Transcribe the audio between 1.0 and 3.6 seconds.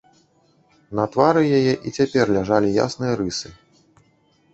твары яе і цяпер ляжалі ясныя рысы.